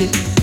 [0.00, 0.35] it.